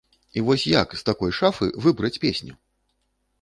І 0.39 0.41
вось 0.45 0.63
як 0.71 0.95
з 1.01 1.05
такой 1.09 1.35
шафы 1.41 1.69
выбраць 1.85 2.13
песню? 2.25 2.59